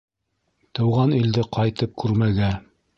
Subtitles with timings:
[0.79, 2.55] Тыуған илде ҡайтып күрмәгә.